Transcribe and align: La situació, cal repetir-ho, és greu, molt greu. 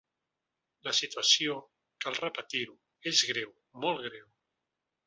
La 0.87 0.93
situació, 0.99 1.59
cal 2.07 2.17
repetir-ho, 2.23 2.75
és 3.13 3.23
greu, 3.35 3.57
molt 3.87 4.07
greu. 4.11 4.27